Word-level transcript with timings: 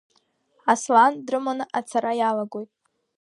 Аслан 0.71 1.13
дрыманы 1.25 1.65
ацара 1.77 2.11
иалагоит. 2.19 2.71